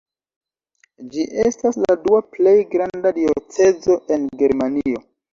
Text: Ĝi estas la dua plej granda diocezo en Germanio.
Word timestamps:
Ĝi 1.09 1.25
estas 1.41 1.75
la 1.83 1.97
dua 2.05 2.21
plej 2.37 2.53
granda 2.71 3.11
diocezo 3.19 3.99
en 4.17 4.25
Germanio. 4.41 5.03